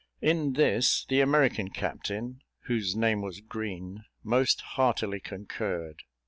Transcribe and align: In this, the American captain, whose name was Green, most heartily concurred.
In 0.19 0.53
this, 0.53 1.05
the 1.09 1.21
American 1.21 1.69
captain, 1.69 2.41
whose 2.61 2.95
name 2.95 3.21
was 3.21 3.39
Green, 3.39 4.03
most 4.23 4.61
heartily 4.61 5.19
concurred. 5.19 6.01